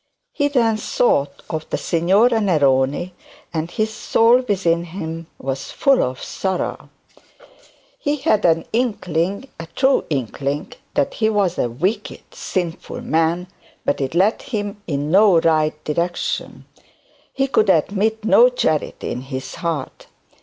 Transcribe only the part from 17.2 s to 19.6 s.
he could admit no charity in his